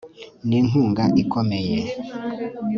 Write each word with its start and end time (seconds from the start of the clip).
ni 0.47 0.55
inkunga 0.59 1.03
ikomeye 1.21 1.77